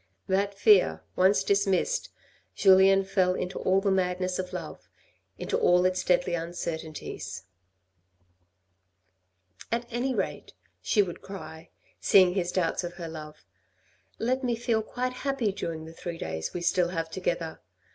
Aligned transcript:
That 0.27 0.57
fear 0.57 1.03
once 1.15 1.43
dismissed, 1.43 2.09
Julien 2.55 3.03
fell 3.03 3.35
into 3.35 3.59
all 3.59 3.79
the 3.81 3.91
madness 3.91 4.39
of 4.39 4.51
love, 4.51 4.89
into 5.37 5.55
all 5.55 5.85
its 5.85 6.03
deadly 6.03 6.33
uncertainties. 6.33 7.43
122 9.69 10.07
THE 10.09 10.15
RED 10.17 10.25
AND 10.25 10.33
THE 10.39 10.39
BLACK" 10.41 10.49
At 10.49 10.49
any 10.49 10.49
rate," 10.49 10.53
she 10.81 11.03
would 11.03 11.21
cry, 11.21 11.69
seeing 11.99 12.33
his 12.33 12.51
doubts 12.51 12.83
of 12.83 12.93
her 12.93 13.07
love," 13.07 13.45
let 14.17 14.43
me 14.43 14.55
feel 14.55 14.81
quite 14.81 15.13
happy 15.13 15.51
during 15.51 15.85
the 15.85 15.93
three 15.93 16.17
days 16.17 16.51
we 16.51 16.61
still 16.61 16.87
have 16.89 17.11
together. 17.11 17.59